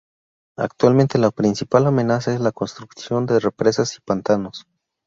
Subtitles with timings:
[0.57, 4.65] Actualmente, la principal amenaza es la construcción de represas y pantanos.